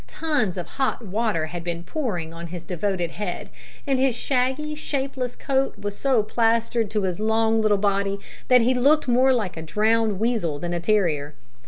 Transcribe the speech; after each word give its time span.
Tons 0.07 0.57
of 0.57 0.65
hot 0.65 1.05
water 1.05 1.45
had 1.45 1.63
been 1.63 1.83
pouring 1.83 2.33
on 2.33 2.47
his 2.47 2.65
devoted 2.65 3.11
head, 3.11 3.51
and 3.85 3.99
his 3.99 4.15
shaggy, 4.15 4.73
shapeless 4.73 5.35
coat 5.35 5.77
was 5.79 5.95
so 5.95 6.23
plastered 6.23 6.89
to 6.89 7.03
his 7.03 7.19
long, 7.19 7.61
little 7.61 7.77
body, 7.77 8.17
that 8.47 8.61
he 8.61 8.73
looked 8.73 9.07
more 9.07 9.31
like 9.31 9.57
a 9.57 9.61
drowned 9.61 10.19
weazel 10.19 10.57
than 10.59 10.73
a 10.73 10.79
terrier. 10.79 11.35